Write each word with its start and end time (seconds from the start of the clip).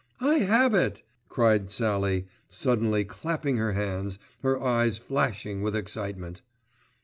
"I 0.19 0.39
have 0.39 0.73
it!" 0.73 1.03
cried 1.29 1.69
Sallie 1.69 2.25
suddenly 2.49 3.05
clapping 3.05 3.57
her 3.57 3.73
hands, 3.73 4.17
her 4.41 4.59
eyes 4.59 4.97
flashing 4.97 5.61
with 5.61 5.75
excitement. 5.75 6.41